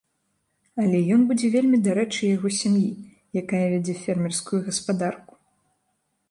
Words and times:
Але 0.83 1.01
ён 1.15 1.25
будзе 1.31 1.51
вельмі 1.55 1.79
дарэчы 1.87 2.21
яго 2.29 2.49
сям'і, 2.61 2.89
якая 3.43 3.61
вядзе 3.75 3.93
фермерскую 4.03 4.59
гаспадарку. 4.71 5.33